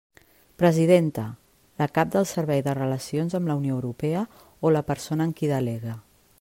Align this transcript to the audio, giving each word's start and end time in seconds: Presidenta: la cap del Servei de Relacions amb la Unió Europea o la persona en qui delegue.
Presidenta: 0.61 1.25
la 1.81 1.87
cap 1.97 2.15
del 2.15 2.25
Servei 2.31 2.63
de 2.69 2.75
Relacions 2.79 3.37
amb 3.41 3.53
la 3.53 3.59
Unió 3.61 3.77
Europea 3.79 4.27
o 4.69 4.73
la 4.79 4.85
persona 4.93 5.29
en 5.31 5.37
qui 5.41 5.55
delegue. 5.57 5.99